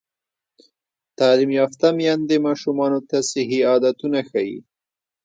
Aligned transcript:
تعلیم 1.19 1.51
یافته 1.59 1.87
میندې 1.97 2.37
ماشومانو 2.47 2.99
ته 3.09 3.17
صحي 3.31 3.59
عادتونه 3.69 4.19
ښيي. 4.29 4.57